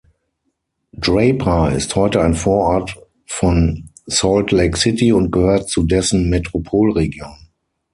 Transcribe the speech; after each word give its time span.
Draper 0.97 1.73
ist 1.73 1.95
heute 1.95 2.21
ein 2.21 2.33
Vorort 2.33 2.95
von 3.27 3.87
Salt 4.07 4.49
Lake 4.51 4.75
City 4.75 5.13
und 5.13 5.29
gehört 5.29 5.69
zu 5.69 5.83
dessen 5.83 6.27
Metropolregion. 6.31 7.51